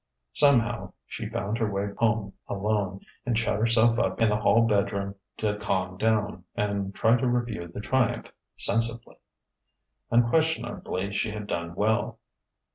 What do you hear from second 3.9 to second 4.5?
up in the